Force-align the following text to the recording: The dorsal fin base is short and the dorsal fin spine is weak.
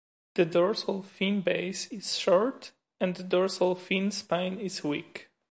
The 0.33 0.45
dorsal 0.45 1.03
fin 1.03 1.41
base 1.41 1.85
is 1.91 2.17
short 2.17 2.71
and 2.99 3.15
the 3.15 3.21
dorsal 3.21 3.75
fin 3.75 4.09
spine 4.09 4.57
is 4.57 4.83
weak. 4.83 5.29